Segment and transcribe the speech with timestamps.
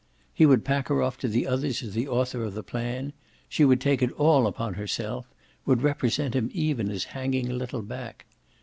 [0.33, 3.13] He would pack her off to the others as the author of the plan;
[3.47, 5.29] she would take it all upon herself,
[5.63, 8.25] would represent him even as hanging a little back.